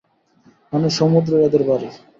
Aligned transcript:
মানে, 0.73 0.87
সমুদ্রই 0.91 1.43
ওদের 1.47 1.63
বাড়ি। 1.63 1.87